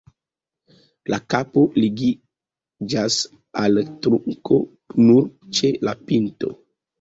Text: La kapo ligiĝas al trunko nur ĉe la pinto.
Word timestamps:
La 1.13 1.17
kapo 1.33 1.65
ligiĝas 1.81 3.19
al 3.65 3.77
trunko 4.07 4.59
nur 5.11 5.29
ĉe 5.59 5.71
la 5.91 5.95
pinto. 6.11 6.53